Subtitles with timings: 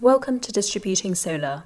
[0.00, 1.64] Welcome to Distributing Solar.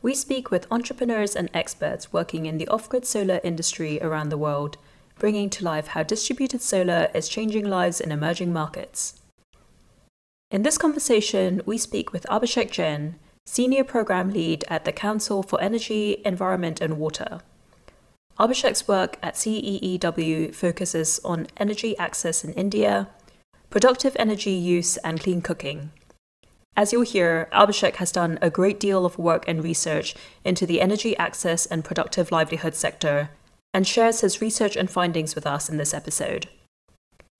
[0.00, 4.38] We speak with entrepreneurs and experts working in the off grid solar industry around the
[4.38, 4.78] world,
[5.18, 9.20] bringing to life how distributed solar is changing lives in emerging markets.
[10.50, 15.60] In this conversation, we speak with Abhishek Jain, Senior Program Lead at the Council for
[15.60, 17.40] Energy, Environment and Water.
[18.40, 23.10] Abhishek's work at CEEW focuses on energy access in India,
[23.68, 25.90] productive energy use, and clean cooking.
[26.78, 30.14] As you'll hear, Abhishek has done a great deal of work and research
[30.44, 33.30] into the energy access and productive livelihood sector
[33.74, 36.48] and shares his research and findings with us in this episode.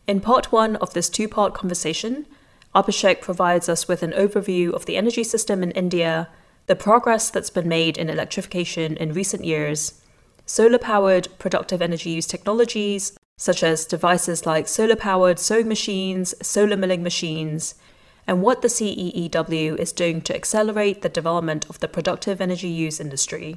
[0.08, 2.26] In part one of this two part conversation,
[2.74, 6.28] Abhishek provides us with an overview of the energy system in India,
[6.66, 10.00] the progress that's been made in electrification in recent years,
[10.46, 16.76] solar powered productive energy use technologies, such as devices like solar powered sewing machines, solar
[16.76, 17.76] milling machines,
[18.28, 23.00] and what the CEEW is doing to accelerate the development of the productive energy use
[23.00, 23.56] industry.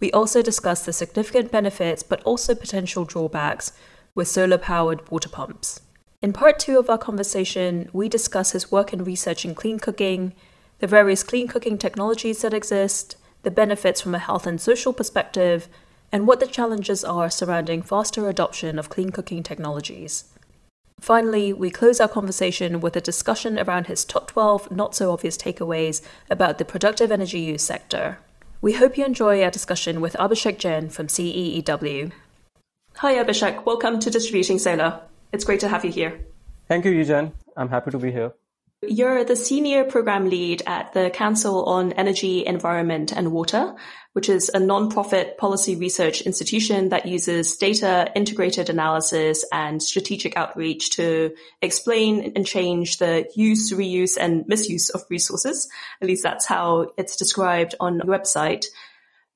[0.00, 3.72] We also discuss the significant benefits but also potential drawbacks
[4.14, 5.80] with solar powered water pumps.
[6.22, 10.32] In part two of our conversation, we discuss his work and research in clean cooking,
[10.78, 15.68] the various clean cooking technologies that exist, the benefits from a health and social perspective,
[16.10, 20.32] and what the challenges are surrounding faster adoption of clean cooking technologies.
[21.02, 25.36] Finally, we close our conversation with a discussion around his top 12 not so obvious
[25.36, 26.00] takeaways
[26.30, 28.18] about the productive energy use sector.
[28.60, 32.12] We hope you enjoy our discussion with Abhishek Jain from CEEW.
[32.98, 33.66] Hi, Abhishek.
[33.66, 35.00] Welcome to Distributing Solar.
[35.32, 36.24] It's great to have you here.
[36.68, 37.32] Thank you, Eugen.
[37.56, 38.32] I'm happy to be here.
[38.84, 43.76] You're the senior program lead at the Council on Energy, Environment and Water,
[44.12, 50.90] which is a non-profit policy research institution that uses data integrated analysis and strategic outreach
[50.96, 55.68] to explain and change the use, reuse and misuse of resources.
[56.00, 58.64] At least that's how it's described on your website.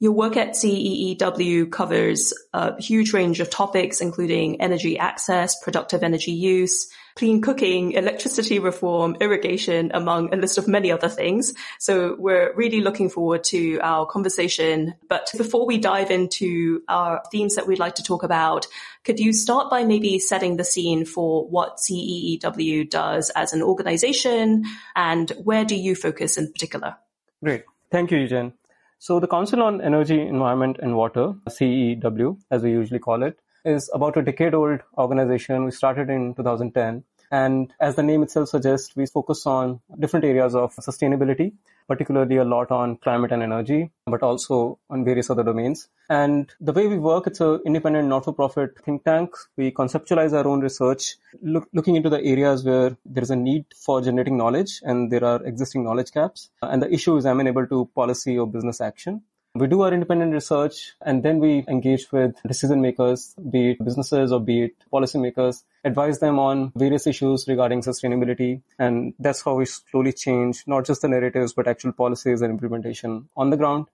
[0.01, 6.33] Your work at CEEW covers a huge range of topics, including energy access, productive energy
[6.33, 11.55] use, clean cooking, electricity reform, irrigation, among a list of many other things.
[11.79, 14.95] So we're really looking forward to our conversation.
[15.09, 18.67] But before we dive into our themes that we'd like to talk about,
[19.03, 24.65] could you start by maybe setting the scene for what CEEW does as an organization
[24.95, 26.97] and where do you focus in particular?
[27.43, 27.65] Great.
[27.91, 28.53] Thank you, Eugen.
[28.99, 33.91] So the Council on Energy, Environment and Water, CEEW, as we usually call it, is
[33.93, 35.65] about a decade old organization.
[35.65, 37.05] We started in 2010.
[37.33, 41.55] And as the name itself suggests, we focus on different areas of sustainability,
[41.89, 45.89] particularly a lot on climate and energy, but also on various other domains.
[46.09, 49.31] And the way we work, it's an independent, not-for-profit think tank.
[49.57, 53.65] We conceptualize our own research, look, looking into the areas where there is a need
[53.75, 56.51] for generating knowledge and there are existing knowledge gaps.
[56.63, 59.23] And the issue is amenable to policy or business action.
[59.59, 64.31] We do our independent research and then we engage with decision makers, be it businesses
[64.31, 68.61] or be it policymakers, advise them on various issues regarding sustainability.
[68.79, 73.31] And that's how we slowly change not just the narratives, but actual policies and implementation
[73.35, 73.87] on the ground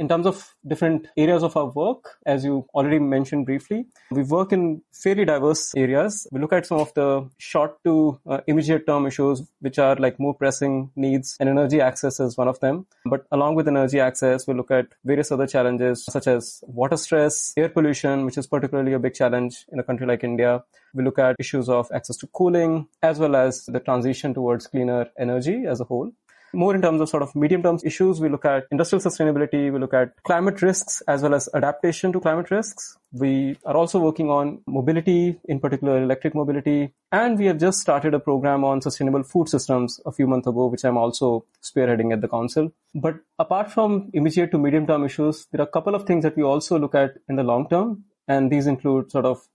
[0.00, 4.50] in terms of different areas of our work, as you already mentioned briefly, we work
[4.50, 6.26] in fairly diverse areas.
[6.32, 10.18] We look at some of the short to uh, immediate term issues, which are like
[10.18, 12.86] more pressing needs, and energy access is one of them.
[13.04, 17.52] But along with energy access, we look at various other challenges such as water stress,
[17.58, 20.64] air pollution, which is particularly a big challenge in a country like India.
[20.94, 25.10] We look at issues of access to cooling, as well as the transition towards cleaner
[25.18, 26.10] energy as a whole.
[26.52, 29.78] More in terms of sort of medium term issues, we look at industrial sustainability, we
[29.78, 32.98] look at climate risks as well as adaptation to climate risks.
[33.12, 38.14] We are also working on mobility, in particular electric mobility, and we have just started
[38.14, 42.20] a program on sustainable food systems a few months ago, which I'm also spearheading at
[42.20, 42.72] the council.
[42.94, 46.36] But apart from immediate to medium term issues, there are a couple of things that
[46.36, 49.46] we also look at in the long term, and these include sort of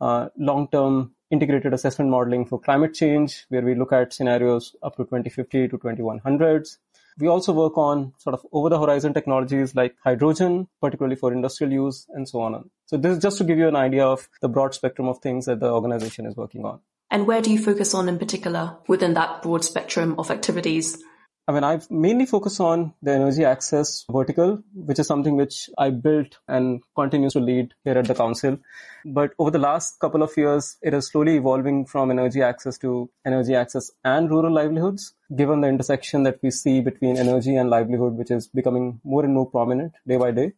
[0.00, 4.96] uh, long term integrated assessment modeling for climate change, where we look at scenarios up
[4.96, 6.78] to 2050 to 2100s.
[7.18, 11.72] We also work on sort of over the horizon technologies like hydrogen, particularly for industrial
[11.72, 12.70] use and so on.
[12.86, 15.46] So this is just to give you an idea of the broad spectrum of things
[15.46, 16.80] that the organization is working on.
[17.10, 21.00] And where do you focus on in particular within that broad spectrum of activities?
[21.46, 25.90] I mean, I've mainly focused on the energy access vertical, which is something which I
[25.90, 28.58] built and continues to lead here at the council.
[29.04, 33.10] But over the last couple of years, it is slowly evolving from energy access to
[33.26, 38.14] energy access and rural livelihoods, given the intersection that we see between energy and livelihood,
[38.14, 40.54] which is becoming more and more prominent day by day.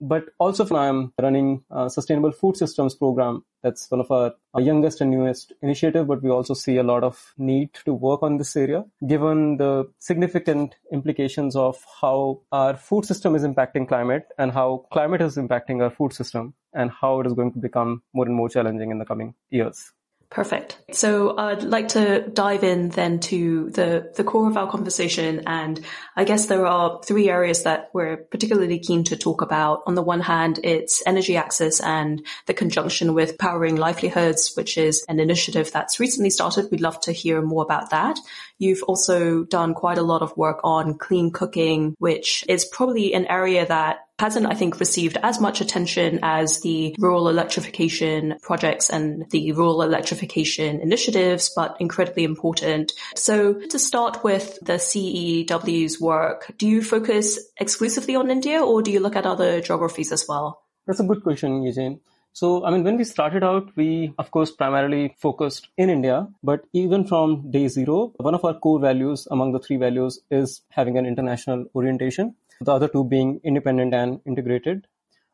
[0.00, 3.44] But also I'm running a sustainable food systems program.
[3.62, 7.02] That's one of our, our youngest and newest initiative, but we also see a lot
[7.02, 13.06] of need to work on this area, given the significant implications of how our food
[13.06, 17.26] system is impacting climate and how climate is impacting our food system and how it
[17.26, 19.92] is going to become more and more challenging in the coming years.
[20.30, 20.78] Perfect.
[20.92, 25.44] So I'd like to dive in then to the, the core of our conversation.
[25.46, 25.80] And
[26.16, 29.82] I guess there are three areas that we're particularly keen to talk about.
[29.86, 35.04] On the one hand, it's energy access and the conjunction with powering livelihoods, which is
[35.08, 36.68] an initiative that's recently started.
[36.70, 38.18] We'd love to hear more about that.
[38.58, 43.26] You've also done quite a lot of work on clean cooking, which is probably an
[43.26, 49.28] area that hasn't, I think, received as much attention as the rural electrification projects and
[49.30, 52.94] the rural electrification initiatives, but incredibly important.
[53.14, 58.90] So to start with the CEEW's work, do you focus exclusively on India or do
[58.90, 60.62] you look at other geographies as well?
[60.86, 62.00] That's a good question, Eugene.
[62.32, 66.62] So, I mean, when we started out, we, of course, primarily focused in India, but
[66.72, 70.98] even from day zero, one of our core values among the three values is having
[70.98, 74.86] an international orientation the other two being independent and integrated.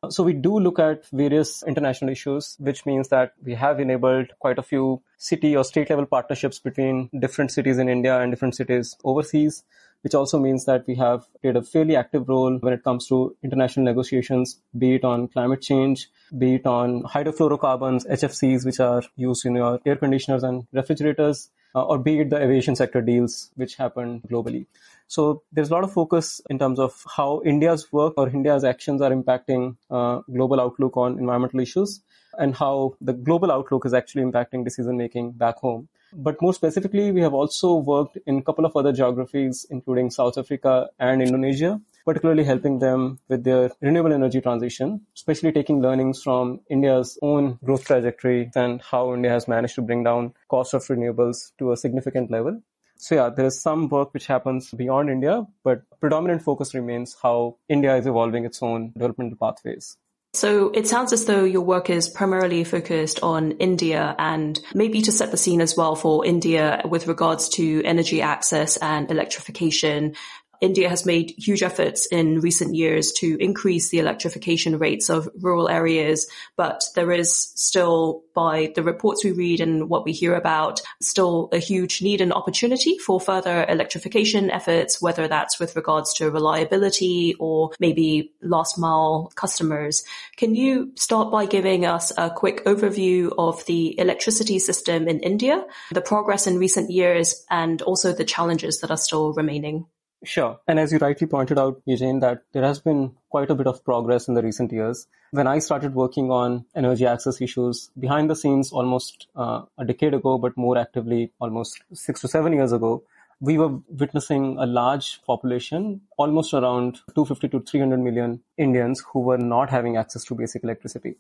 [0.09, 4.59] So we do look at various international issues, which means that we have enabled quite
[4.59, 8.97] a few city or state level partnerships between different cities in India and different cities
[9.05, 9.63] overseas,
[10.01, 13.37] which also means that we have played a fairly active role when it comes to
[13.43, 16.09] international negotiations, be it on climate change,
[16.39, 21.85] be it on hydrofluorocarbons, HFCs, which are used in your air conditioners and refrigerators, uh,
[21.85, 24.65] or be it the aviation sector deals, which happen globally.
[25.11, 29.03] So there's a lot of focus in terms of how India's work or India's actions
[29.03, 32.01] are impacting uh, global outlook on environmental issues
[32.39, 35.89] and how the global outlook is actually impacting decision making back home.
[36.13, 40.39] But more specifically, we have also worked in a couple of other geographies, including South
[40.39, 46.61] Africa and Indonesia, particularly helping them with their renewable energy transition, especially taking learnings from
[46.71, 51.51] India's own growth trajectory and how India has managed to bring down cost of renewables
[51.59, 52.63] to a significant level.
[53.01, 57.57] So yeah, there is some work which happens beyond India, but predominant focus remains how
[57.67, 59.97] India is evolving its own developmental pathways.
[60.33, 65.11] So it sounds as though your work is primarily focused on India and maybe to
[65.11, 70.15] set the scene as well for India with regards to energy access and electrification.
[70.61, 75.69] India has made huge efforts in recent years to increase the electrification rates of rural
[75.69, 80.81] areas, but there is still, by the reports we read and what we hear about,
[81.01, 86.31] still a huge need and opportunity for further electrification efforts, whether that's with regards to
[86.31, 90.05] reliability or maybe last mile customers.
[90.37, 95.65] Can you start by giving us a quick overview of the electricity system in India,
[95.93, 99.87] the progress in recent years, and also the challenges that are still remaining?
[100.23, 100.61] Sure.
[100.69, 103.83] And as you rightly pointed out, Eugene, that there has been quite a bit of
[103.85, 105.07] progress in the recent years.
[105.31, 110.13] When I started working on energy access issues behind the scenes almost uh, a decade
[110.13, 113.03] ago, but more actively almost six to seven years ago,
[113.41, 119.39] we were witnessing a large population, almost around 250 to 300 million Indians who were
[119.39, 121.15] not having access to basic electricity.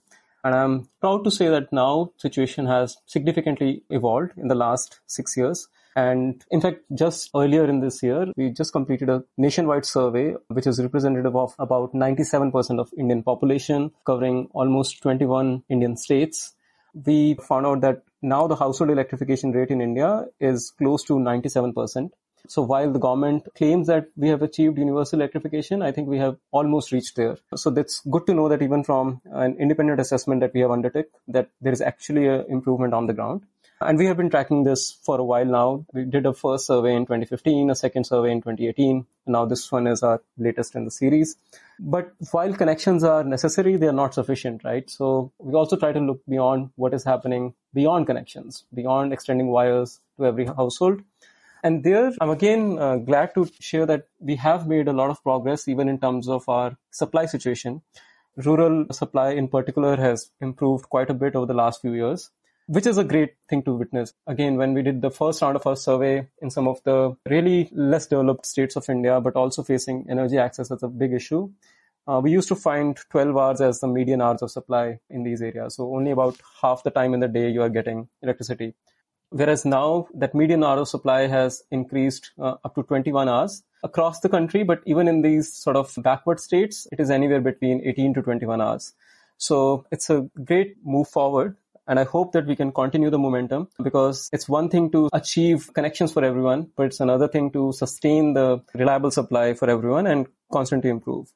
[0.44, 5.36] And I'm proud to say that now situation has significantly evolved in the last six
[5.36, 5.68] years.
[6.00, 10.66] And in fact, just earlier in this year, we just completed a nationwide survey, which
[10.66, 16.54] is representative of about 97% of Indian population, covering almost 21 Indian states.
[16.94, 22.10] We found out that now the household electrification rate in India is close to 97%.
[22.48, 26.36] So while the government claims that we have achieved universal electrification, I think we have
[26.50, 27.36] almost reached there.
[27.54, 31.06] So that's good to know that even from an independent assessment that we have undertook,
[31.28, 33.42] that there is actually an improvement on the ground.
[33.82, 35.86] And we have been tracking this for a while now.
[35.94, 39.06] We did a first survey in 2015, a second survey in 2018.
[39.24, 41.36] And now this one is our latest in the series.
[41.78, 44.88] But while connections are necessary, they are not sufficient, right?
[44.90, 50.00] So we also try to look beyond what is happening beyond connections, beyond extending wires
[50.18, 51.00] to every household.
[51.62, 55.22] And there, I'm again uh, glad to share that we have made a lot of
[55.22, 57.80] progress even in terms of our supply situation.
[58.36, 62.30] Rural supply in particular has improved quite a bit over the last few years
[62.70, 64.14] which is a great thing to witness.
[64.28, 67.68] Again, when we did the first round of our survey in some of the really
[67.72, 71.50] less developed states of India, but also facing energy access as a big issue,
[72.06, 75.42] uh, we used to find 12 hours as the median hours of supply in these
[75.42, 75.74] areas.
[75.74, 78.74] So only about half the time in the day you are getting electricity.
[79.30, 84.20] Whereas now that median hour of supply has increased uh, up to 21 hours across
[84.20, 88.14] the country, but even in these sort of backward states, it is anywhere between 18
[88.14, 88.92] to 21 hours.
[89.38, 91.56] So it's a great move forward
[91.86, 95.70] and I hope that we can continue the momentum because it's one thing to achieve
[95.74, 100.26] connections for everyone, but it's another thing to sustain the reliable supply for everyone and
[100.52, 101.32] constantly improve.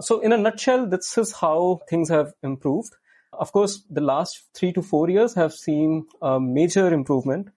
[0.00, 2.94] So, in a nutshell, this is how things have improved.
[3.32, 7.48] Of course, the last three to four years have seen a major improvement.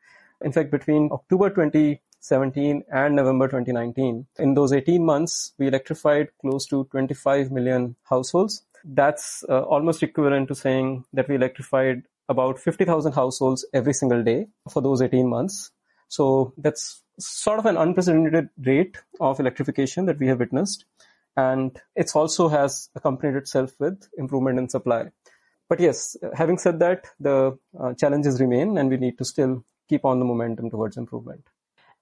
[0.42, 6.66] In fact, between October 2017 and November 2019, in those 18 months, we electrified close
[6.68, 8.64] to 25 million households.
[8.88, 14.48] That's uh, almost equivalent to saying that we electrified about 50,000 households every single day
[14.70, 15.72] for those 18 months.
[16.08, 20.86] So that's sort of an unprecedented rate of electrification that we have witnessed.
[21.36, 25.08] And it also has accompanied itself with improvement in supply.
[25.68, 30.06] But yes, having said that, the uh, challenges remain and we need to still keep
[30.06, 31.44] on the momentum towards improvement.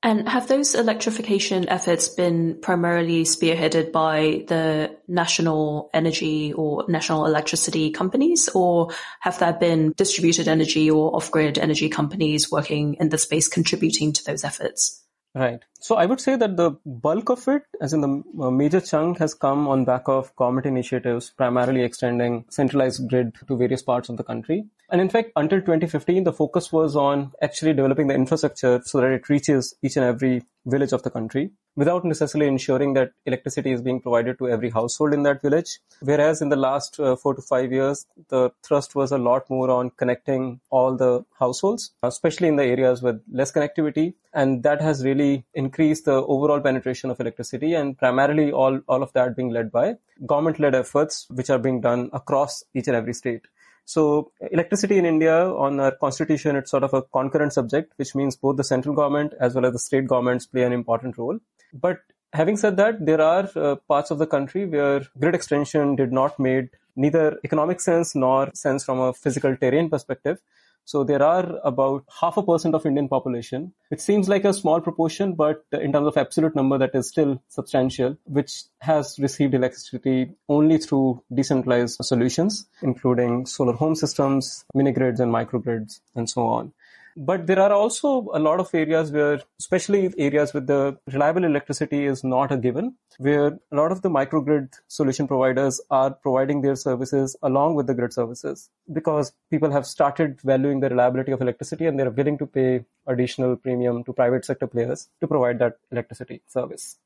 [0.05, 7.89] And have those electrification efforts been primarily spearheaded by the national energy or national electricity
[7.89, 8.89] companies, or
[9.21, 14.11] have there been distributed energy or off grid energy companies working in the space contributing
[14.11, 14.99] to those efforts?
[15.33, 15.61] Right.
[15.79, 19.33] So I would say that the bulk of it, as in the major chunk, has
[19.33, 24.23] come on back of government initiatives, primarily extending centralized grid to various parts of the
[24.23, 24.65] country.
[24.93, 29.09] And in fact, until 2015, the focus was on actually developing the infrastructure so that
[29.09, 33.81] it reaches each and every village of the country without necessarily ensuring that electricity is
[33.81, 35.79] being provided to every household in that village.
[36.01, 39.71] Whereas in the last uh, four to five years, the thrust was a lot more
[39.71, 44.13] on connecting all the households, especially in the areas with less connectivity.
[44.31, 49.11] And that has really increased the overall penetration of electricity and primarily all, all of
[49.13, 49.95] that being led by
[50.27, 53.47] government led efforts, which are being done across each and every state.
[53.85, 58.35] So electricity in India on our constitution, it's sort of a concurrent subject, which means
[58.35, 61.39] both the central government as well as the state governments play an important role.
[61.73, 61.99] But
[62.33, 66.39] having said that, there are uh, parts of the country where grid extension did not
[66.39, 70.41] made neither economic sense nor sense from a physical terrain perspective.
[70.85, 73.73] So there are about half a percent of Indian population.
[73.89, 77.41] It seems like a small proportion, but in terms of absolute number, that is still
[77.47, 85.19] substantial, which has received electricity only through decentralized solutions, including solar home systems, mini grids
[85.19, 86.73] and microgrids, and so on.
[87.15, 92.05] But there are also a lot of areas where, especially areas with the reliable electricity
[92.05, 96.75] is not a given, where a lot of the microgrid solution providers are providing their
[96.75, 101.85] services along with the grid services because people have started valuing the reliability of electricity
[101.85, 106.41] and they're willing to pay additional premium to private sector players to provide that electricity
[106.47, 106.97] service.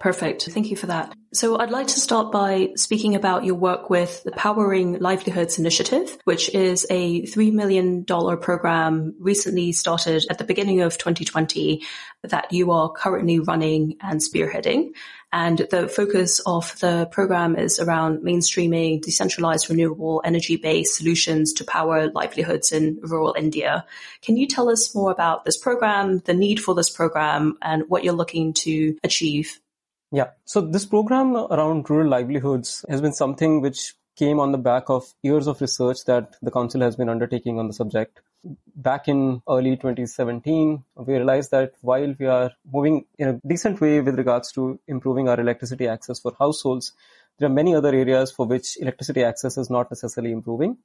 [0.00, 0.48] Perfect.
[0.50, 1.14] Thank you for that.
[1.34, 6.18] So I'd like to start by speaking about your work with the Powering Livelihoods Initiative,
[6.24, 11.82] which is a $3 million program recently started at the beginning of 2020
[12.22, 14.92] that you are currently running and spearheading.
[15.32, 21.64] And the focus of the program is around mainstreaming decentralized renewable energy based solutions to
[21.64, 23.84] power livelihoods in rural India.
[24.22, 28.02] Can you tell us more about this program, the need for this program, and what
[28.02, 29.60] you're looking to achieve?
[30.12, 30.30] Yeah.
[30.44, 35.04] So this program around rural livelihoods has been something which came on the back of
[35.22, 38.20] years of research that the council has been undertaking on the subject.
[38.74, 44.00] Back in early 2017, we realized that while we are moving in a decent way
[44.00, 46.92] with regards to improving our electricity access for households,
[47.38, 50.76] there are many other areas for which electricity access is not necessarily improving.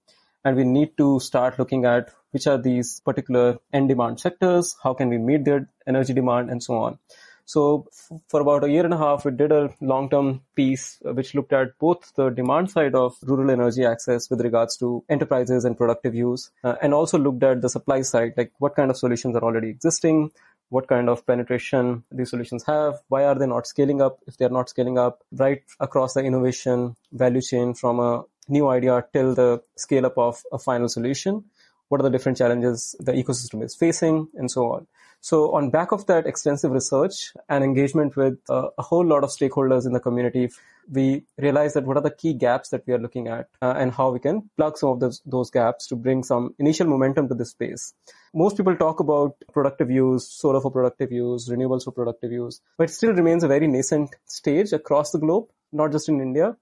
[0.43, 4.93] And we need to start looking at which are these particular end demand sectors, how
[4.93, 6.99] can we meet their energy demand, and so on.
[7.45, 11.13] So f- for about a year and a half, we did a long-term piece uh,
[11.13, 15.63] which looked at both the demand side of rural energy access with regards to enterprises
[15.63, 18.97] and productive use, uh, and also looked at the supply side, like what kind of
[18.97, 20.31] solutions are already existing,
[20.69, 24.49] what kind of penetration these solutions have, why are they not scaling up if they're
[24.49, 29.61] not scaling up, right across the innovation value chain from a new idea till the
[29.75, 31.43] scale up of a final solution.
[31.89, 34.87] What are the different challenges the ecosystem is facing and so on.
[35.25, 39.31] So on back of that extensive research and engagement with uh, a whole lot of
[39.31, 40.51] stakeholders in the community,
[40.87, 43.91] we realized that what are the key gaps that we are looking at uh, and
[43.91, 47.33] how we can plug some of those, those gaps to bring some initial momentum to
[47.33, 47.95] this space.
[48.35, 52.91] Most people talk about productive use, solar for productive use, renewables for productive use, but
[52.91, 56.55] it still remains a very nascent stage across the globe, not just in India.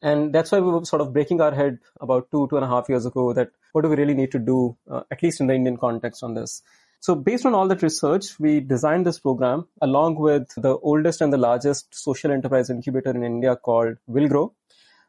[0.00, 2.68] And that's why we were sort of breaking our head about two, two and a
[2.68, 5.48] half years ago that what do we really need to do, uh, at least in
[5.48, 6.62] the Indian context on this.
[7.04, 11.30] So based on all that research, we designed this program along with the oldest and
[11.30, 14.52] the largest social enterprise incubator in India called Villgro.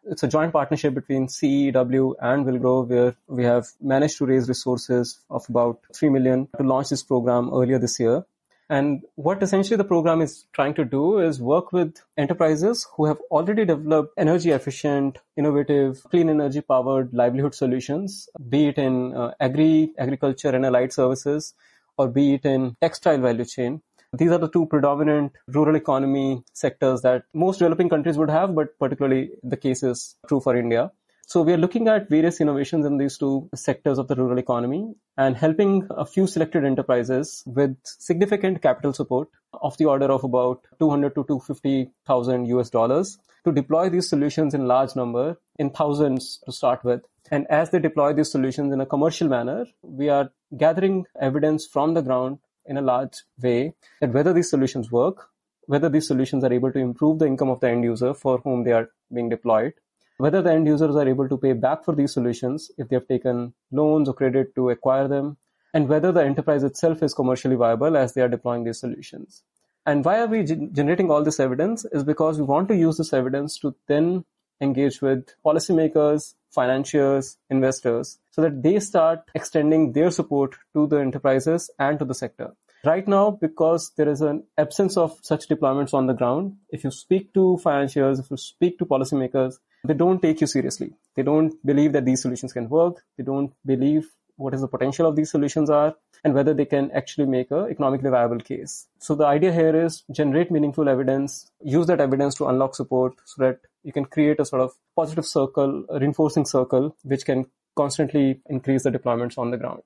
[0.03, 5.21] It's a joint partnership between CEEW and Villgro where we have managed to raise resources
[5.29, 8.25] of about 3 million to launch this program earlier this year.
[8.69, 13.21] And what essentially the program is trying to do is work with enterprises who have
[13.31, 19.93] already developed energy efficient, innovative, clean energy powered livelihood solutions, be it in uh, agri,
[19.97, 21.53] agriculture and allied services,
[21.97, 23.81] or be it in textile value chain
[24.17, 28.77] These are the two predominant rural economy sectors that most developing countries would have, but
[28.79, 30.91] particularly the case is true for India.
[31.27, 34.93] So we are looking at various innovations in these two sectors of the rural economy
[35.17, 39.27] and helping a few selected enterprises with significant capital support
[39.61, 44.67] of the order of about 200 to 250,000 US dollars to deploy these solutions in
[44.67, 47.01] large number in thousands to start with.
[47.31, 51.93] And as they deploy these solutions in a commercial manner, we are gathering evidence from
[51.93, 55.29] the ground in a large way that whether these solutions work,
[55.67, 58.63] whether these solutions are able to improve the income of the end user for whom
[58.63, 59.73] they are being deployed,
[60.17, 63.07] whether the end users are able to pay back for these solutions if they have
[63.07, 65.37] taken loans or credit to acquire them,
[65.73, 69.43] and whether the enterprise itself is commercially viable as they are deploying these solutions.
[69.85, 73.13] And why are we generating all this evidence is because we want to use this
[73.13, 74.25] evidence to then
[74.61, 81.69] engage with policymakers, financiers, investors, so that they start extending their support to the enterprises
[81.79, 82.53] and to the sector.
[82.85, 86.91] Right now, because there is an absence of such deployments on the ground, if you
[86.91, 90.93] speak to financiers, if you speak to policymakers, they don't take you seriously.
[91.15, 93.03] They don't believe that these solutions can work.
[93.17, 96.91] They don't believe what is the potential of these solutions are and whether they can
[96.91, 98.87] actually make a economically viable case.
[98.99, 103.43] So the idea here is generate meaningful evidence, use that evidence to unlock support so
[103.43, 108.83] that you can create a sort of positive circle, reinforcing circle, which can constantly increase
[108.83, 109.83] the deployments on the ground.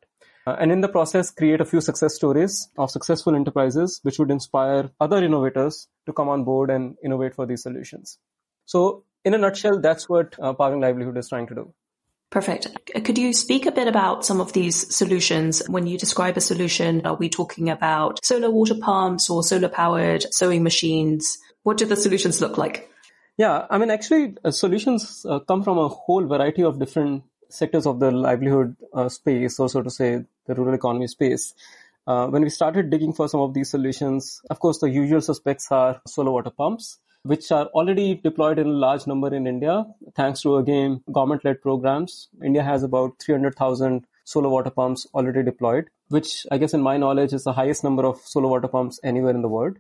[0.48, 4.32] Uh, and in the process, create a few success stories of successful enterprises, which would
[4.32, 8.18] inspire other innovators to come on board and innovate for these solutions.
[8.65, 11.74] So in a nutshell, that's what uh, Powering Livelihood is trying to do.
[12.29, 12.68] Perfect.
[13.03, 15.63] Could you speak a bit about some of these solutions?
[15.68, 20.25] When you describe a solution, are we talking about solar water pumps or solar powered
[20.32, 21.39] sewing machines?
[21.63, 22.88] What do the solutions look like?
[23.39, 27.86] Yeah, I mean, actually, uh, solutions uh, come from a whole variety of different sectors
[27.86, 31.53] of the livelihood uh, space, or so to say, the rural economy space.
[32.05, 35.72] Uh, when we started digging for some of these solutions, of course, the usual suspects
[35.72, 40.41] are solar water pumps which are already deployed in a large number in India, thanks
[40.41, 42.29] to again government led programs.
[42.43, 47.34] India has about 300,000 solar water pumps already deployed, which I guess in my knowledge
[47.34, 49.77] is the highest number of solar water pumps anywhere in the world.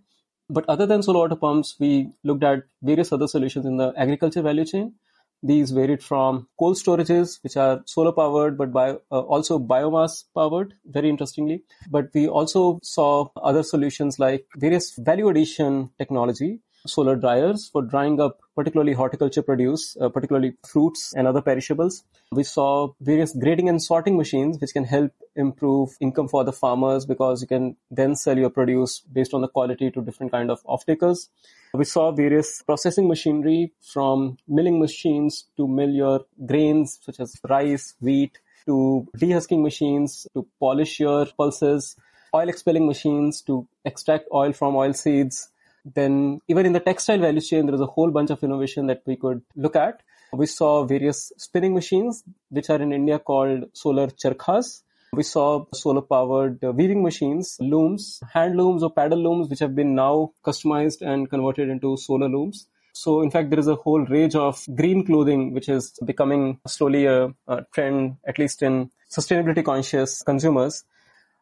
[0.49, 4.41] But other than solar water pumps, we looked at various other solutions in the agriculture
[4.41, 4.93] value chain.
[5.41, 10.73] These varied from cold storages, which are solar powered, but bio, uh, also biomass powered,
[10.85, 11.63] very interestingly.
[11.89, 18.19] But we also saw other solutions like various value addition technology, solar dryers for drying
[18.19, 22.03] up particularly horticulture produce, uh, particularly fruits and other perishables.
[22.31, 27.05] We saw various grading and sorting machines which can help improve income for the farmers
[27.05, 30.61] because you can then sell your produce based on the quality to different kind of
[30.65, 31.29] off-takers.
[31.73, 37.95] We saw various processing machinery from milling machines to mill your grains such as rice,
[38.01, 41.95] wheat, to dehusking machines to polish your pulses,
[42.35, 45.49] oil expelling machines to extract oil from oil seeds,
[45.85, 49.01] then even in the textile value chain, there is a whole bunch of innovation that
[49.05, 50.01] we could look at.
[50.33, 54.83] We saw various spinning machines, which are in India called solar charkhas.
[55.11, 59.75] We saw solar powered uh, weaving machines, looms, hand looms or paddle looms, which have
[59.75, 62.67] been now customized and converted into solar looms.
[62.93, 67.05] So, in fact, there is a whole range of green clothing, which is becoming slowly
[67.05, 70.83] a, a trend, at least in sustainability conscious consumers.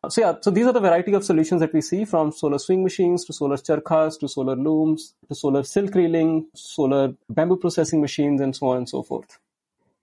[0.04, 2.60] Uh, so yeah, so these are the variety of solutions that we see from solar
[2.60, 8.00] sewing machines to solar charkhas to solar looms to solar silk reeling, solar bamboo processing
[8.00, 9.40] machines, and so on and so forth.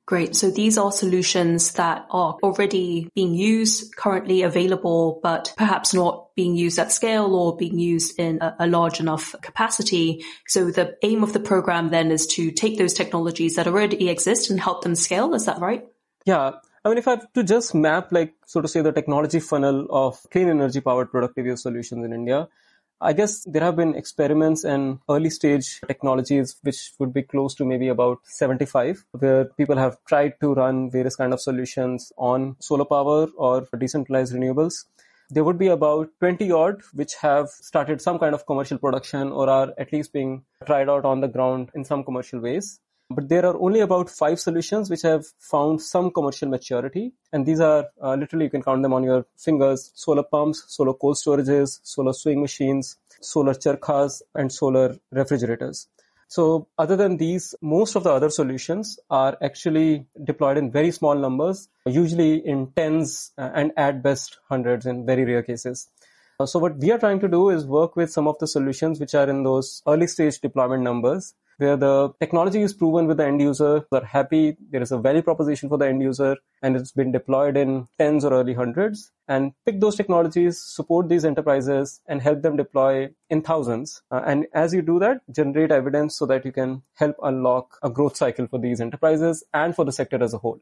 [0.07, 0.37] Great.
[0.37, 6.57] So these are solutions that are already being used, currently available, but perhaps not being
[6.57, 10.23] used at scale or being used in a, a, large enough capacity.
[10.47, 14.51] So the aim of the program then is to take those technologies that already exist
[14.51, 15.33] and help them scale.
[15.33, 15.87] Is that right?
[16.27, 16.53] Yeah.
[16.85, 19.87] I mean, if I have to just map, like, so to say, the technology funnel
[19.89, 22.47] of clean energy powered productivity solutions in India,
[23.01, 27.65] I guess there have been experiments and early stage technologies which would be close to
[27.65, 32.85] maybe about 75, where people have tried to run various kind of solutions on solar
[32.85, 34.85] power or decentralized renewables.
[35.31, 39.49] There would be about 20 odd which have started some kind of commercial production or
[39.49, 42.79] are at least being tried out on the ground in some commercial ways.
[43.11, 47.13] But there are only about five solutions which have found some commercial maturity.
[47.33, 50.95] And these are uh, literally, you can count them on your fingers solar pumps, solar
[50.95, 55.89] cold storages, solar sewing machines, solar charkhas, and solar refrigerators.
[56.29, 61.15] So, other than these, most of the other solutions are actually deployed in very small
[61.15, 65.89] numbers, usually in tens uh, and at best hundreds in very rare cases.
[66.41, 68.99] Uh, so, what we are trying to do is work with some of the solutions
[68.99, 73.27] which are in those early stage deployment numbers where the technology is proven with the
[73.27, 76.93] end user, they're happy, there is a value proposition for the end user, and it's
[76.93, 79.11] been deployed in tens or early hundreds.
[79.29, 84.03] And pick those technologies, support these enterprises, and help them deploy in thousands.
[84.11, 87.91] Uh, and as you do that, generate evidence so that you can help unlock a
[87.91, 90.61] growth cycle for these enterprises and for the sector as a whole.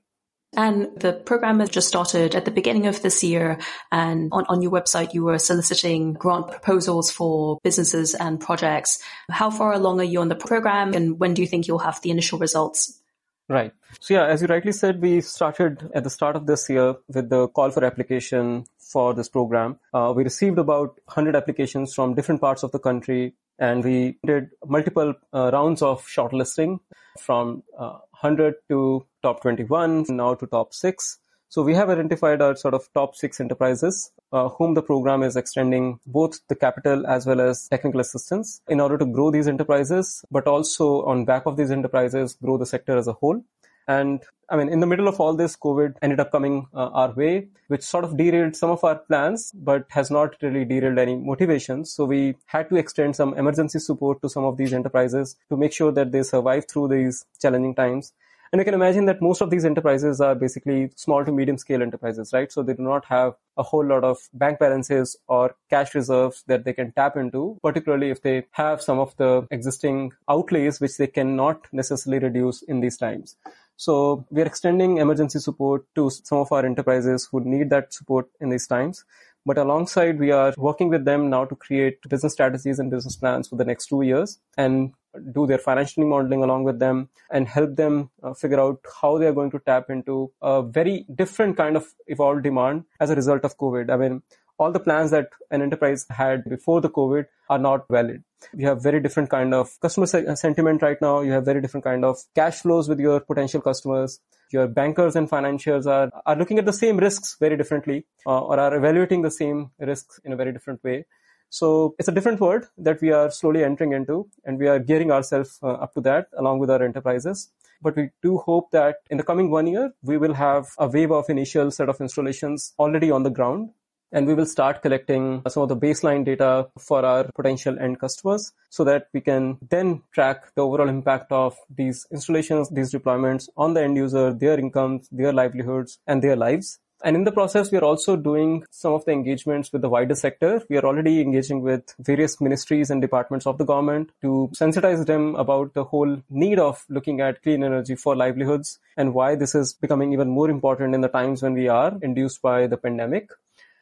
[0.54, 3.58] And the program has just started at the beginning of this year.
[3.90, 9.02] And on, on your website, you were soliciting grant proposals for businesses and projects.
[9.30, 12.02] How far along are you on the program and when do you think you'll have
[12.02, 13.00] the initial results?
[13.48, 13.72] Right.
[14.00, 17.28] So yeah, as you rightly said, we started at the start of this year with
[17.28, 19.78] the call for application for this program.
[19.92, 24.50] Uh, we received about 100 applications from different parts of the country and we did
[24.66, 26.78] multiple uh, rounds of shortlisting
[27.18, 31.18] from uh, 100 to top 21, now to top 6.
[31.48, 35.36] So we have identified our sort of top six enterprises uh, whom the program is
[35.36, 40.24] extending both the capital as well as technical assistance in order to grow these enterprises,
[40.30, 43.44] but also on back of these enterprises, grow the sector as a whole.
[43.86, 47.12] And I mean, in the middle of all this, COVID ended up coming uh, our
[47.12, 51.16] way, which sort of derailed some of our plans, but has not really derailed any
[51.16, 51.92] motivations.
[51.92, 55.72] So we had to extend some emergency support to some of these enterprises to make
[55.72, 58.12] sure that they survive through these challenging times.
[58.52, 61.80] And you can imagine that most of these enterprises are basically small to medium scale
[61.80, 62.52] enterprises, right?
[62.52, 66.64] So they do not have a whole lot of bank balances or cash reserves that
[66.64, 71.06] they can tap into, particularly if they have some of the existing outlays which they
[71.06, 73.36] cannot necessarily reduce in these times.
[73.78, 78.28] So we are extending emergency support to some of our enterprises who need that support
[78.38, 79.06] in these times.
[79.46, 83.48] But alongside, we are working with them now to create business strategies and business plans
[83.48, 84.92] for the next two years and
[85.32, 89.26] do their financial modeling along with them and help them uh, figure out how they
[89.26, 93.44] are going to tap into a very different kind of evolved demand as a result
[93.44, 93.90] of COVID.
[93.90, 94.22] I mean,
[94.58, 98.22] all the plans that an enterprise had before the COVID are not valid.
[98.54, 101.20] You have very different kind of customer se- sentiment right now.
[101.20, 104.20] You have very different kind of cash flows with your potential customers.
[104.50, 108.58] Your bankers and financiers are, are looking at the same risks very differently uh, or
[108.58, 111.04] are evaluating the same risks in a very different way.
[111.52, 115.12] So it's a different world that we are slowly entering into and we are gearing
[115.12, 117.50] ourselves uh, up to that along with our enterprises.
[117.82, 121.12] But we do hope that in the coming one year, we will have a wave
[121.12, 123.68] of initial set of installations already on the ground
[124.12, 128.52] and we will start collecting some of the baseline data for our potential end customers
[128.70, 133.74] so that we can then track the overall impact of these installations, these deployments on
[133.74, 136.78] the end user, their incomes, their livelihoods, and their lives.
[137.04, 140.14] And in the process, we are also doing some of the engagements with the wider
[140.14, 140.62] sector.
[140.68, 145.34] We are already engaging with various ministries and departments of the government to sensitize them
[145.34, 149.72] about the whole need of looking at clean energy for livelihoods and why this is
[149.72, 153.30] becoming even more important in the times when we are induced by the pandemic.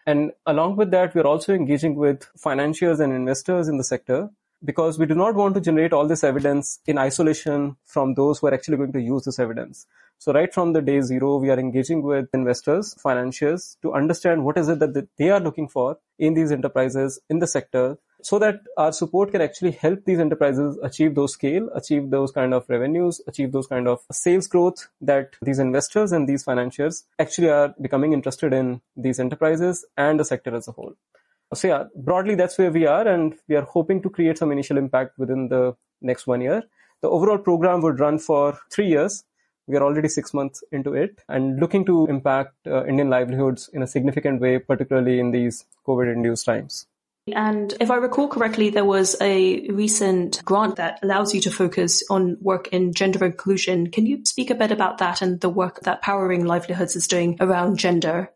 [0.06, 4.30] And along with that, we're also engaging with financiers and investors in the sector
[4.64, 8.46] because we do not want to generate all this evidence in isolation from those who
[8.48, 9.86] are actually going to use this evidence.
[10.18, 14.58] So right from the day zero, we are engaging with investors, financiers to understand what
[14.58, 18.60] is it that they are looking for in these enterprises in the sector so that
[18.76, 23.22] our support can actually help these enterprises achieve those scale, achieve those kind of revenues,
[23.26, 28.12] achieve those kind of sales growth that these investors and these financiers actually are becoming
[28.12, 30.94] interested in these enterprises and the sector as a whole.
[31.54, 34.78] So yeah, broadly, that's where we are and we are hoping to create some initial
[34.78, 36.62] impact within the next one year.
[37.02, 39.24] The overall program would run for three years
[39.70, 43.82] we are already six months into it and looking to impact uh, Indian livelihoods in
[43.82, 46.86] a significant way, particularly in these COVID induced times.
[47.32, 52.02] And if I recall correctly, there was a recent grant that allows you to focus
[52.10, 53.90] on work in gender inclusion.
[53.90, 57.36] Can you speak a bit about that and the work that Powering Livelihoods is doing
[57.38, 58.32] around gender?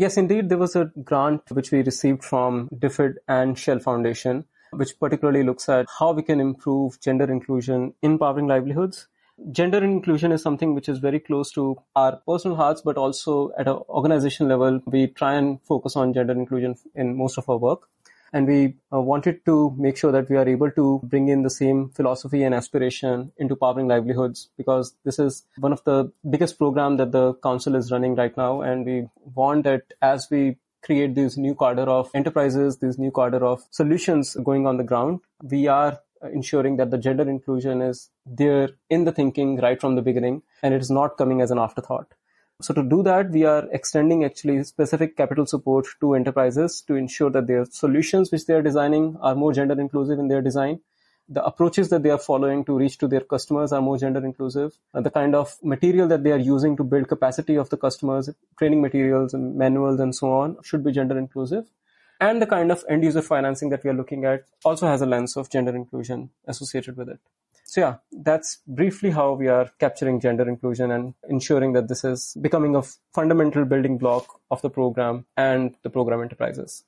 [0.00, 0.48] Yes, indeed.
[0.48, 5.68] There was a grant which we received from DFID and Shell Foundation, which particularly looks
[5.68, 9.08] at how we can improve gender inclusion in powering livelihoods
[9.52, 13.68] gender inclusion is something which is very close to our personal hearts, but also at
[13.68, 17.88] an organization level, we try and focus on gender inclusion in most of our work.
[18.32, 21.50] And we uh, wanted to make sure that we are able to bring in the
[21.50, 26.98] same philosophy and aspiration into powering livelihoods because this is one of the biggest program
[26.98, 28.60] that the council is running right now.
[28.60, 33.40] And we want that as we create this new cadre of enterprises, this new cadre
[33.40, 35.98] of solutions going on the ground, we are
[36.32, 40.74] ensuring that the gender inclusion is there in the thinking right from the beginning and
[40.74, 42.12] it is not coming as an afterthought.
[42.60, 47.30] So to do that, we are extending actually specific capital support to enterprises to ensure
[47.30, 50.80] that their solutions which they are designing are more gender inclusive in their design.
[51.28, 54.76] The approaches that they are following to reach to their customers are more gender inclusive.
[54.92, 58.28] And the kind of material that they are using to build capacity of the customers,
[58.58, 61.70] training materials and manuals and so on should be gender inclusive
[62.20, 65.06] and the kind of end user financing that we are looking at also has a
[65.06, 67.20] lens of gender inclusion associated with it.
[67.68, 72.34] So yeah, that's briefly how we are capturing gender inclusion and ensuring that this is
[72.40, 72.82] becoming a
[73.14, 76.84] fundamental building block of the program and the program enterprises.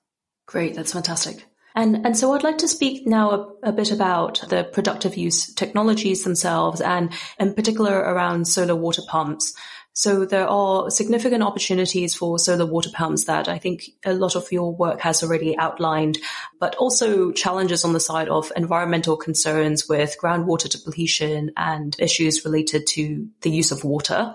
[0.47, 1.45] Great, that's fantastic.
[1.75, 5.55] And, and so I'd like to speak now a, a, bit about the productive use
[5.55, 9.55] technologies themselves and in particular around solar water pumps.
[9.93, 14.51] So there are significant opportunities for solar water pumps that I think a lot of
[14.53, 16.19] your work has already outlined,
[16.59, 22.87] but also challenges on the side of environmental concerns with groundwater depletion and issues related
[22.89, 24.35] to the use of water.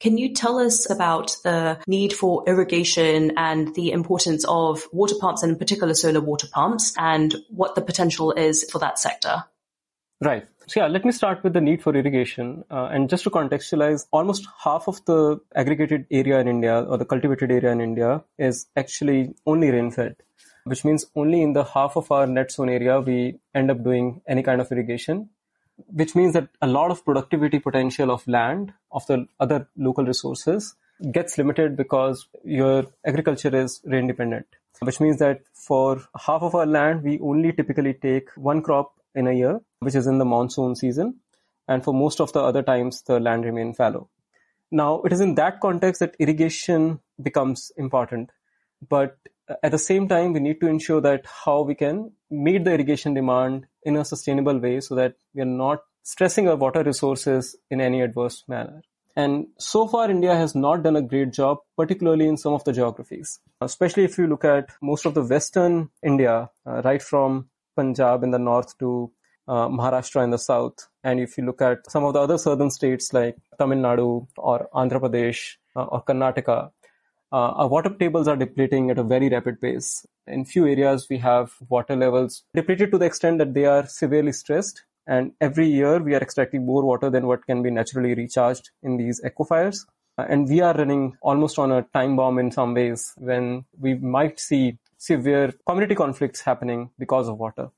[0.00, 5.42] Can you tell us about the need for irrigation and the importance of water pumps
[5.42, 9.44] and in particular solar water pumps and what the potential is for that sector?
[10.24, 10.46] Right.
[10.66, 12.64] So yeah, let me start with the need for irrigation.
[12.70, 17.04] Uh, and just to contextualize, almost half of the aggregated area in India or the
[17.04, 20.16] cultivated area in India is actually only rainfed,
[20.64, 24.22] which means only in the half of our net sown area we end up doing
[24.26, 25.28] any kind of irrigation,
[25.88, 30.74] which means that a lot of productivity potential of land, of the other local resources
[31.12, 34.46] gets limited because your agriculture is rain dependent,
[34.80, 39.26] which means that for half of our land, we only typically take one crop in
[39.26, 41.20] a year, which is in the monsoon season.
[41.68, 44.10] And for most of the other times, the land remains fallow.
[44.70, 48.30] Now, it is in that context that irrigation becomes important.
[48.88, 49.16] But
[49.62, 53.14] at the same time, we need to ensure that how we can meet the irrigation
[53.14, 57.80] demand in a sustainable way so that we are not stressing our water resources in
[57.80, 58.82] any adverse manner.
[59.16, 62.72] And so far, India has not done a great job, particularly in some of the
[62.72, 63.38] geographies.
[63.60, 68.30] Especially if you look at most of the Western India, uh, right from Punjab in
[68.30, 69.10] the north to
[69.48, 70.88] uh, Maharashtra in the south.
[71.02, 74.68] And if you look at some of the other southern states like Tamil Nadu or
[74.74, 76.70] Andhra Pradesh uh, or Karnataka,
[77.32, 80.06] uh, our water tables are depleting at a very rapid pace.
[80.26, 84.32] In few areas, we have water levels depleted to the extent that they are severely
[84.32, 84.84] stressed.
[85.06, 88.96] And every year, we are extracting more water than what can be naturally recharged in
[88.96, 89.84] these aquifers.
[90.16, 94.38] And we are running almost on a time bomb in some ways when we might
[94.38, 97.68] see severe community conflicts happening because of water.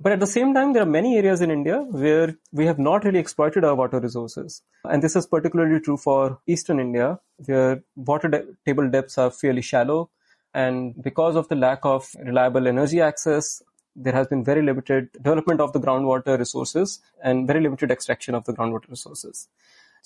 [0.00, 3.04] But at the same time, there are many areas in India where we have not
[3.04, 4.62] really exploited our water resources.
[4.84, 9.62] And this is particularly true for eastern India, where water de- table depths are fairly
[9.62, 10.10] shallow.
[10.52, 13.62] And because of the lack of reliable energy access,
[13.96, 18.44] there has been very limited development of the groundwater resources and very limited extraction of
[18.44, 19.48] the groundwater resources.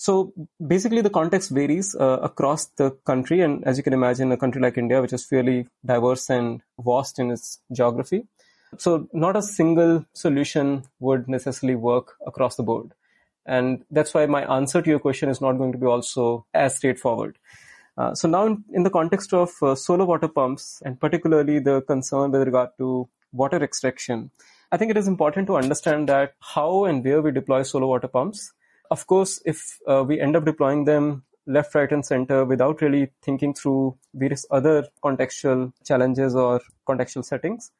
[0.00, 0.32] So
[0.64, 3.40] basically, the context varies uh, across the country.
[3.40, 7.18] And as you can imagine, a country like India, which is fairly diverse and vast
[7.18, 8.24] in its geography.
[8.76, 12.92] So not a single solution would necessarily work across the board.
[13.44, 16.76] And that's why my answer to your question is not going to be also as
[16.76, 17.36] straightforward.
[17.96, 21.80] Uh, so now in, in, the context of uh, solar water pumps and particularly the
[21.82, 24.30] concern with regard to water extraction,
[24.70, 28.06] I think it is important to understand that how and where we deploy solar water
[28.06, 28.52] pumps
[28.90, 33.10] of course, if uh, we end up deploying them left, right, and center without really
[33.22, 37.70] thinking through various other contextual challenges or contextual settings,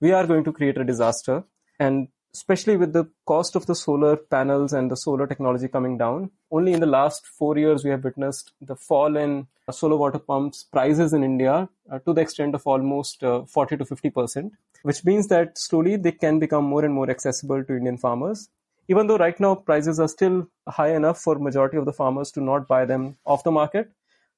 [0.00, 1.44] we are going to create a disaster.
[1.78, 6.30] And especially with the cost of the solar panels and the solar technology coming down,
[6.50, 10.64] only in the last four years we have witnessed the fall in solar water pumps
[10.64, 15.04] prices in India uh, to the extent of almost uh, 40 to 50 percent, which
[15.04, 18.48] means that slowly they can become more and more accessible to Indian farmers
[18.92, 20.38] even though right now prices are still
[20.78, 23.90] high enough for majority of the farmers to not buy them off the market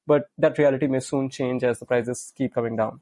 [0.07, 3.01] but that reality may soon change as the prices keep coming down.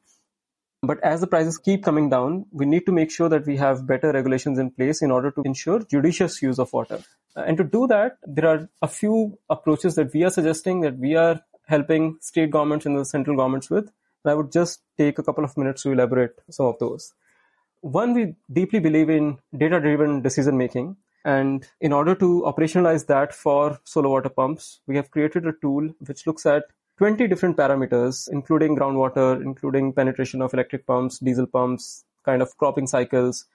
[0.91, 3.87] But as the prices keep coming down we need to make sure that we have
[3.87, 7.01] better regulations in place in order to ensure judicious use of water.
[7.37, 10.99] Uh, and to do that there are a few approaches that we are suggesting that
[10.99, 13.93] we are helping state governments and the central governments with.
[14.25, 17.13] And i would just take a couple of minutes to elaborate some of those.
[17.81, 23.35] One we deeply believe in data driven decision making and in order to operationalize that
[23.35, 26.65] for solar water pumps, we have created a tool which looks at
[26.99, 32.87] 20 different parameters, including groundwater, including penetration of electric pumps, diesel pumps, kind of cropping
[32.87, 33.47] cycles,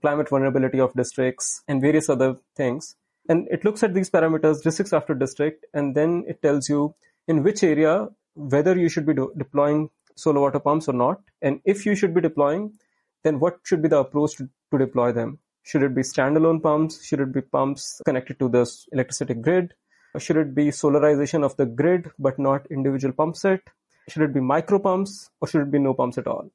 [0.00, 2.96] climate vulnerability of districts, and various other things.
[3.28, 6.94] And it looks at these parameters districts after district, and then it tells you
[7.28, 11.20] in which area whether you should be deploying solar water pumps or not.
[11.42, 12.74] And if you should be deploying,
[13.22, 15.38] then what should be the approach to, to deploy them?
[15.62, 17.04] Should it be standalone pumps?
[17.04, 19.74] Should it be pumps connected to the electricity grid?
[20.18, 23.60] Should it be solarization of the grid but not individual pump set?
[24.08, 26.50] Should it be micro pumps or should it be no pumps at all?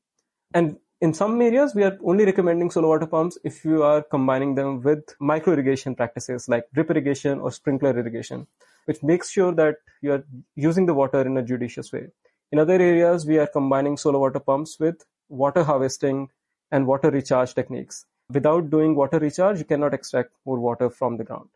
[0.54, 4.56] And in some areas, we are only recommending solar water pumps if you are combining
[4.56, 8.48] them with micro irrigation practices like drip irrigation or sprinkler irrigation,
[8.86, 12.08] which makes sure that you are using the water in a judicious way.
[12.52, 16.30] In other areas, we are combining solar water pumps with water harvesting
[16.72, 21.24] and water recharge techniques without doing water recharge, you cannot extract more water from the
[21.24, 21.50] ground.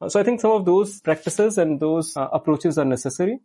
[0.00, 3.40] Uh, so I think some of those practices and those uh, approaches are necessary.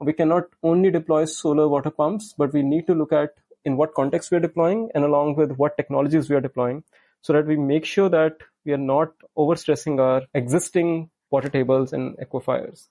[0.00, 3.94] We cannot only deploy solar water pumps, but we need to look at in what
[3.94, 6.82] context we are deploying and along with what technologies we are deploying
[7.22, 12.16] so that we make sure that we are not overstressing our existing water tables and
[12.16, 12.88] aquifers.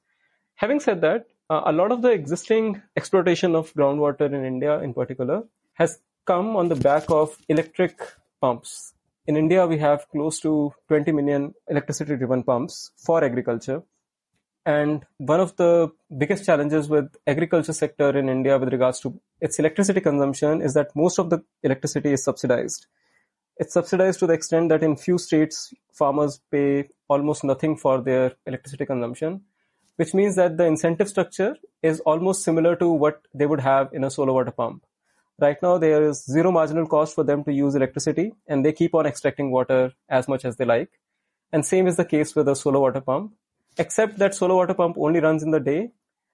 [0.55, 4.93] Having said that, uh, a lot of the existing exploitation of groundwater in India in
[4.93, 7.99] particular has come on the back of electric
[8.39, 8.93] pumps.
[9.29, 13.83] In India, we have close to 20 million electricity driven pumps for agriculture.
[14.65, 19.59] And one of the biggest challenges with agriculture sector in India with regards to its
[19.59, 22.87] electricity consumption is that most of the electricity is subsidized.
[23.57, 28.33] It's subsidized to the extent that in few states, farmers pay almost nothing for their
[28.47, 29.41] electricity consumption
[29.99, 34.05] which means that the incentive structure is almost similar to what they would have in
[34.05, 34.85] a solar water pump.
[35.41, 38.93] Right now, there is zero marginal cost for them to use electricity and they keep
[38.93, 40.89] on extracting water as much as they like.
[41.53, 43.33] And same is the case with a solar water pump,
[43.77, 45.91] except that solar water pump only runs in the day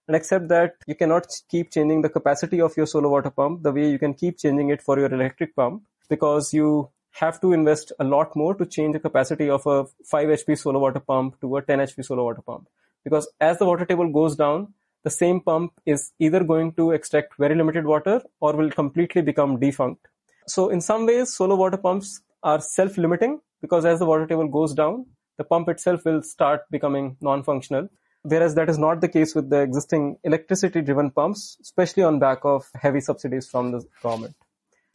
[0.08, 3.72] and except that you cannot keep changing the capacity of your solar water pump the
[3.72, 7.92] way you can keep changing it for your electric pump because you have to invest
[8.00, 11.58] a lot more to change the capacity of a 5 HP solar water pump to
[11.58, 12.68] a 10 HP solar water pump
[13.04, 14.74] because as the water table goes down,
[15.06, 19.60] the same pump is either going to extract very limited water or will completely become
[19.60, 20.08] defunct.
[20.48, 24.74] So in some ways, solar water pumps are self-limiting because as the water table goes
[24.74, 25.06] down,
[25.38, 27.88] the pump itself will start becoming non-functional.
[28.24, 32.40] Whereas that is not the case with the existing electricity driven pumps, especially on back
[32.44, 34.36] of heavy subsidies from the government.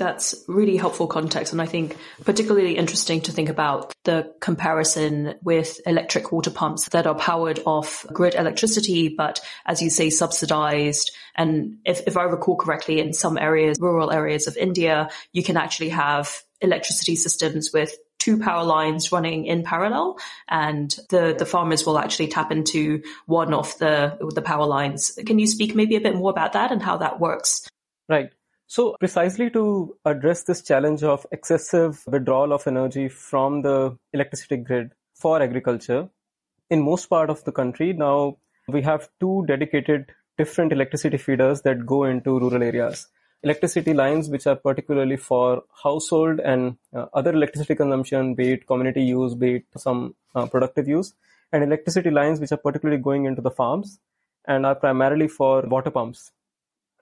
[0.01, 1.53] That's really helpful context.
[1.53, 7.07] And I think particularly interesting to think about the comparison with electric water pumps that
[7.07, 11.11] are powered off grid electricity, but as you say, subsidized.
[11.37, 15.59] And if, if I recall correctly, in some areas, rural areas of India, you can
[15.59, 21.85] actually have electricity systems with two power lines running in parallel and the, the farmers
[21.85, 25.19] will actually tap into one of the, the power lines.
[25.27, 27.69] Can you speak maybe a bit more about that and how that works?
[28.09, 28.31] Right.
[28.71, 34.93] So precisely to address this challenge of excessive withdrawal of energy from the electricity grid
[35.13, 36.09] for agriculture,
[36.71, 38.37] in most part of the country now
[38.69, 43.09] we have two dedicated different electricity feeders that go into rural areas.
[43.43, 49.03] Electricity lines which are particularly for household and uh, other electricity consumption, be it community
[49.03, 51.13] use, be it some uh, productive use,
[51.53, 53.99] and electricity lines which are particularly going into the farms
[54.45, 56.31] and are primarily for water pumps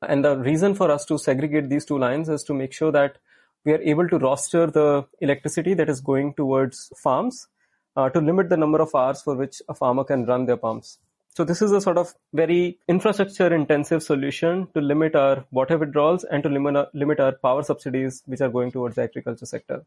[0.03, 3.19] and the reason for us to segregate these two lines is to make sure that
[3.65, 7.49] we are able to roster the electricity that is going towards farms
[7.97, 10.99] uh, to limit the number of hours for which a farmer can run their pumps.
[11.31, 16.25] So this is a sort of very infrastructure intensive solution to limit our water withdrawals
[16.25, 19.85] and to limit our, limit our power subsidies which are going towards the agriculture sector.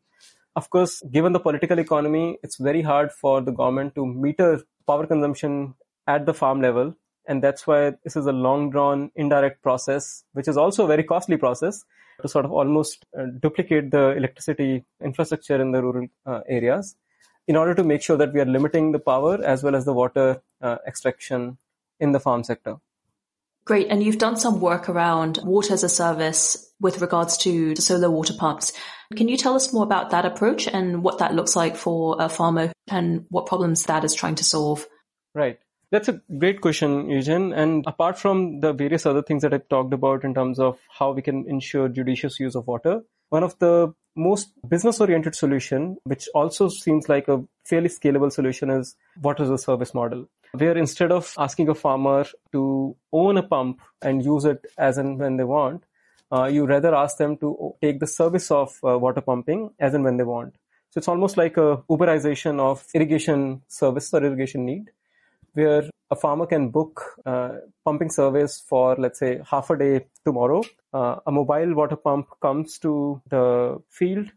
[0.56, 5.06] Of course, given the political economy, it's very hard for the government to meter power
[5.06, 5.76] consumption
[6.08, 6.96] at the farm level
[7.28, 11.04] and that's why this is a long drawn indirect process which is also a very
[11.04, 11.84] costly process
[12.22, 16.96] to sort of almost uh, duplicate the electricity infrastructure in the rural uh, areas
[17.48, 19.94] in order to make sure that we are limiting the power as well as the
[19.94, 21.58] water uh, extraction
[22.00, 22.78] in the farm sector
[23.64, 23.88] Great.
[23.90, 28.34] And you've done some work around water as a service with regards to solar water
[28.34, 28.74] pumps.
[29.16, 32.28] Can you tell us more about that approach and what that looks like for a
[32.28, 34.88] farmer and what problems that is trying to solve?
[35.36, 35.60] Right.
[35.92, 37.52] That's a great question, Eugen.
[37.52, 41.12] And apart from the various other things that I've talked about in terms of how
[41.12, 46.30] we can ensure judicious use of water, one of the most business oriented solution, which
[46.34, 50.30] also seems like a fairly scalable solution is water as a service model.
[50.54, 55.20] Where instead of asking a farmer to own a pump and use it as and
[55.20, 55.84] when they want,
[56.32, 60.06] uh, you rather ask them to take the service of uh, water pumping as and
[60.06, 60.56] when they want.
[60.92, 64.92] So it's almost like a Uberization of irrigation service or irrigation need
[65.54, 67.52] where a farmer can book uh,
[67.86, 70.62] pumping service for let's say half a day tomorrow.
[70.94, 74.28] Uh, a mobile water pump comes to the field.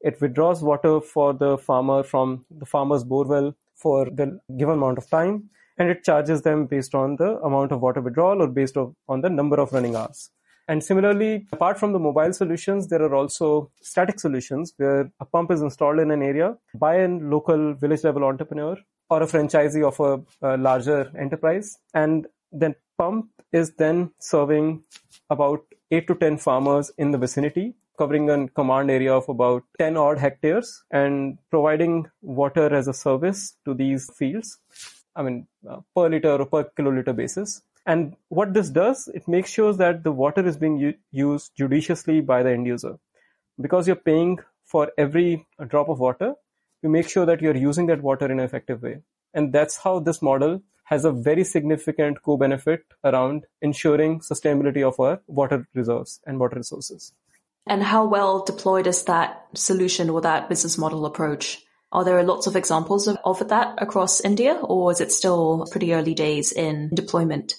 [0.00, 5.10] It withdraws water for the farmer from the farmer's borewell for the given amount of
[5.10, 9.20] time and it charges them based on the amount of water withdrawal or based on
[9.20, 10.30] the number of running hours.
[10.68, 15.52] And similarly, apart from the mobile solutions, there are also static solutions where a pump
[15.52, 18.76] is installed in an area by a local village level entrepreneur
[19.08, 21.78] or a franchisee of a, a larger enterprise.
[21.94, 24.82] And then pump is then serving
[25.30, 29.96] about eight to 10 farmers in the vicinity covering a command area of about 10
[29.96, 34.58] odd hectares and providing water as a service to these fields.
[35.14, 37.62] I mean, uh, per liter or per kiloliter basis.
[37.86, 42.20] And what this does, it makes sure that the water is being u- used judiciously
[42.20, 42.98] by the end user.
[43.60, 46.34] Because you're paying for every drop of water,
[46.86, 48.98] you make sure that you're using that water in an effective way.
[49.34, 55.20] And that's how this model has a very significant co-benefit around ensuring sustainability of our
[55.26, 57.12] water reserves and water resources.
[57.66, 61.60] And how well deployed is that solution or that business model approach?
[61.90, 65.92] Are there lots of examples of, of that across India, or is it still pretty
[65.92, 67.56] early days in deployment?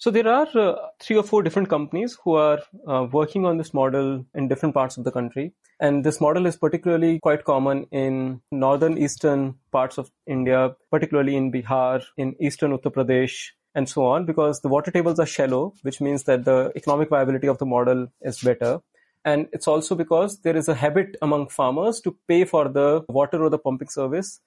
[0.00, 3.74] So there are uh, three or four different companies who are uh, working on this
[3.74, 5.52] model in different parts of the country.
[5.78, 11.52] And this model is particularly quite common in northern eastern parts of India, particularly in
[11.52, 16.00] Bihar, in eastern Uttar Pradesh, and so on, because the water tables are shallow, which
[16.00, 18.80] means that the economic viability of the model is better.
[19.26, 23.44] And it's also because there is a habit among farmers to pay for the water
[23.44, 24.40] or the pumping service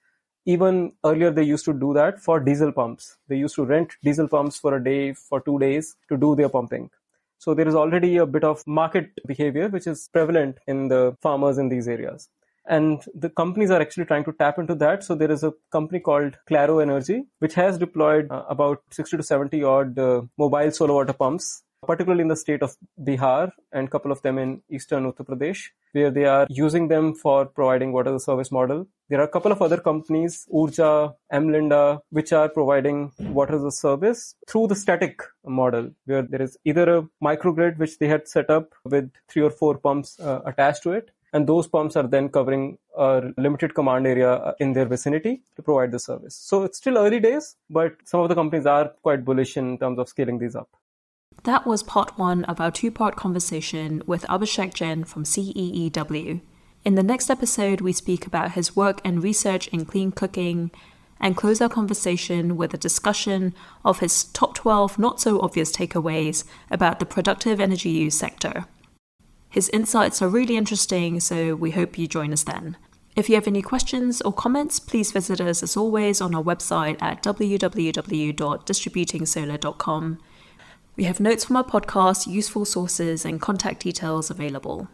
[0.46, 3.16] even earlier they used to do that for diesel pumps.
[3.28, 6.48] They used to rent diesel pumps for a day for two days to do their
[6.48, 6.90] pumping.
[7.38, 11.58] So there is already a bit of market behavior which is prevalent in the farmers
[11.58, 12.28] in these areas.
[12.66, 15.04] And the companies are actually trying to tap into that.
[15.04, 19.22] So there is a company called claro energy which has deployed uh, about 60 to
[19.22, 23.90] 70 odd uh, mobile solar water pumps particularly in the state of Bihar and a
[23.90, 28.14] couple of them in eastern Uttar Pradesh, where they are using them for providing water
[28.14, 28.86] as a service model.
[29.10, 33.70] There are a couple of other companies, Oorja, Mlinda, which are providing water as a
[33.70, 38.48] service through the static model, where there is either a microgrid which they had set
[38.48, 42.30] up with three or four pumps uh, attached to it, and those pumps are then
[42.30, 46.34] covering a limited command area in their vicinity to provide the service.
[46.34, 49.98] So it's still early days, but some of the companies are quite bullish in terms
[49.98, 50.70] of scaling these up.
[51.42, 56.40] That was part one of our two part conversation with Abhishek Jain from CEEW.
[56.84, 60.70] In the next episode, we speak about his work and research in clean cooking
[61.18, 63.54] and close our conversation with a discussion
[63.84, 68.66] of his top 12 not so obvious takeaways about the productive energy use sector.
[69.48, 72.76] His insights are really interesting, so we hope you join us then.
[73.16, 77.00] If you have any questions or comments, please visit us as always on our website
[77.00, 80.18] at www.distributingsolar.com
[80.96, 84.88] we have notes from our podcast, useful sources, and contact details available.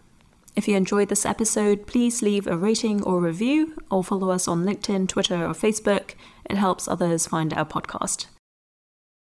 [0.57, 4.65] If you enjoyed this episode, please leave a rating or review, or follow us on
[4.65, 6.15] LinkedIn, Twitter, or Facebook.
[6.49, 8.27] It helps others find our podcast.